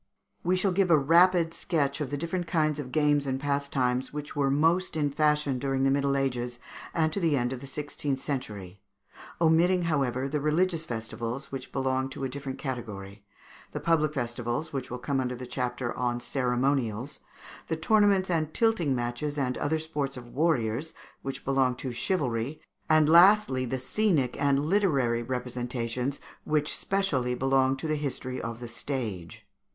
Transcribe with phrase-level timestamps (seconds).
[0.43, 4.35] We shall give a rapid sketch of the different kinds of games and pastimes which
[4.35, 6.57] were most in fashion during the Middle Ages
[6.91, 8.81] and to the end of the sixteenth century
[9.39, 13.23] omitting, however, the religious festivals, which belong to a different category;
[13.73, 17.19] the public festivals, which will come under the chapter on Ceremonials;
[17.67, 22.59] the tournaments and tilting matches and other sports of warriors, which belong to Chivalry;
[22.89, 28.67] and, lastly, the scenic and literary representations, which specially belong to the history of the
[28.67, 29.45] stage.